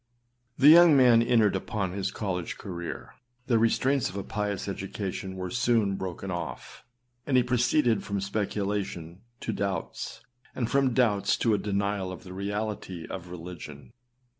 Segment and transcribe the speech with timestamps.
[0.57, 3.13] The young man entered upon his college career.
[3.45, 6.83] The restraints of a pious education were son broken off,
[7.27, 10.21] and he proceeded from speculation to doubts,
[10.55, 13.93] and from doubts to a denial of the reality of religion.